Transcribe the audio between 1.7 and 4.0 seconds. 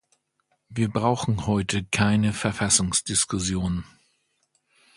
keine Verfassungsdiskussion.